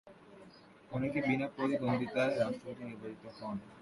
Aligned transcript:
অনেকেই 0.91 1.23
বিনা 1.27 1.47
প্রতিদ্বন্দ্বিতায় 1.55 2.33
রাষ্ট্রপতি 2.35 2.83
নির্বাচিত 2.83 3.23
হন। 3.39 3.57